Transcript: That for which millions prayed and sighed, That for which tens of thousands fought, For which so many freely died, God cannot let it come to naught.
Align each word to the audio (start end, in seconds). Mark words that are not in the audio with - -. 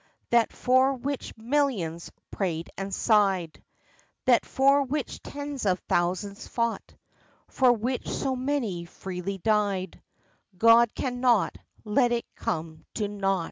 That 0.31 0.51
for 0.51 0.95
which 0.95 1.37
millions 1.37 2.09
prayed 2.31 2.71
and 2.75 2.91
sighed, 2.91 3.63
That 4.25 4.47
for 4.47 4.81
which 4.81 5.21
tens 5.21 5.63
of 5.63 5.77
thousands 5.81 6.47
fought, 6.47 6.95
For 7.47 7.71
which 7.71 8.07
so 8.09 8.35
many 8.35 8.85
freely 8.85 9.37
died, 9.37 10.01
God 10.57 10.95
cannot 10.95 11.55
let 11.83 12.11
it 12.11 12.25
come 12.35 12.83
to 12.95 13.07
naught. 13.07 13.39